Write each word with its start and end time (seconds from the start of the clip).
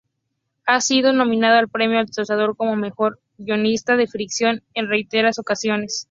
Ha 0.65 0.81
sido 0.81 1.13
nominado 1.13 1.59
al 1.59 1.69
Premio 1.69 1.99
Altazor 1.99 2.57
como 2.57 2.75
mejor 2.75 3.19
guionista 3.37 3.95
de 3.97 4.07
ficción 4.07 4.63
en 4.73 4.87
reiteradas 4.89 5.37
ocasiones. 5.37 5.99